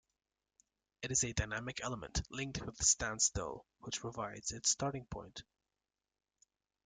It 1.03 1.11
is 1.11 1.23
a 1.23 1.31
dynamic 1.33 1.79
element 1.83 2.23
linked 2.31 2.65
with 2.65 2.83
standstill, 2.83 3.67
which 3.81 3.99
provides 4.01 4.51
its 4.51 4.71
starting 4.71 5.05
point. 5.05 5.43